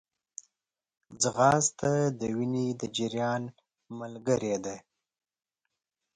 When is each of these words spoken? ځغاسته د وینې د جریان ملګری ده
ځغاسته 1.21 1.91
د 2.19 2.21
وینې 2.37 2.67
د 2.79 2.81
جریان 2.95 3.43
ملګری 3.99 4.55
ده 4.65 4.75